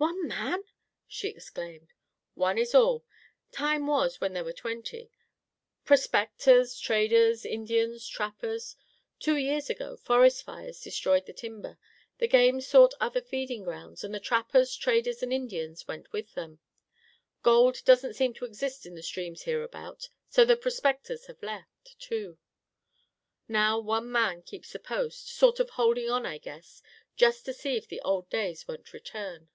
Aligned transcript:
"One 0.00 0.28
man!" 0.28 0.62
she 1.08 1.26
exclaimed. 1.26 1.92
"One 2.34 2.56
is 2.56 2.72
all. 2.72 3.04
Time 3.50 3.88
was 3.88 4.20
when 4.20 4.32
there 4.32 4.44
were 4.44 4.52
twenty. 4.52 5.10
Prospectors, 5.84 6.78
traders, 6.78 7.44
Indians, 7.44 8.06
trappers. 8.06 8.76
Two 9.18 9.36
years 9.36 9.68
ago 9.68 9.96
forest 9.96 10.44
fires 10.44 10.80
destroyed 10.80 11.26
the 11.26 11.32
timber. 11.32 11.78
The 12.18 12.28
game 12.28 12.60
sought 12.60 12.94
other 13.00 13.20
feeding 13.20 13.64
grounds 13.64 14.04
and 14.04 14.14
the 14.14 14.20
trappers, 14.20 14.76
traders 14.76 15.20
and 15.20 15.32
Indians 15.32 15.88
went 15.88 16.12
with 16.12 16.32
them. 16.34 16.60
Gold 17.42 17.82
doesn't 17.84 18.14
seem 18.14 18.32
to 18.34 18.44
exist 18.44 18.86
in 18.86 18.94
the 18.94 19.02
streams 19.02 19.42
hereabouts, 19.42 20.10
so 20.28 20.44
the 20.44 20.56
prospectors 20.56 21.26
have 21.26 21.42
left, 21.42 21.98
too. 21.98 22.38
Now 23.48 23.80
one 23.80 24.12
man 24.12 24.42
keeps 24.42 24.70
the 24.72 24.78
post; 24.78 25.28
sort 25.28 25.58
of 25.58 25.70
holding 25.70 26.08
on, 26.08 26.24
I 26.24 26.38
guess, 26.38 26.84
just 27.16 27.44
to 27.46 27.52
see 27.52 27.74
if 27.76 27.88
the 27.88 28.00
old 28.02 28.30
days 28.30 28.68
won't 28.68 28.92
return." 28.92 29.48